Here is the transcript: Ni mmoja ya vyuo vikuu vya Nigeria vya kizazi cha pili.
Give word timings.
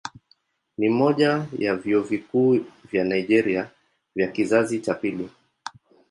Ni 0.77 0.89
mmoja 0.89 1.45
ya 1.57 1.75
vyuo 1.75 2.01
vikuu 2.01 2.59
vya 2.91 3.03
Nigeria 3.03 3.69
vya 4.15 4.27
kizazi 4.27 4.79
cha 4.79 4.93
pili. 4.93 5.29